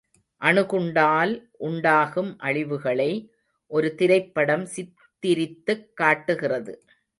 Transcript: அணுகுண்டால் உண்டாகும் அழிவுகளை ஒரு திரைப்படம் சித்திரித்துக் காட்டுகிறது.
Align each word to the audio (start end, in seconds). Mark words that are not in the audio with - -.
அணுகுண்டால் 0.41 1.33
உண்டாகும் 1.59 2.39
அழிவுகளை 2.39 3.09
ஒரு 3.71 3.95
திரைப்படம் 3.95 4.65
சித்திரித்துக் 4.65 5.95
காட்டுகிறது. 5.95 6.75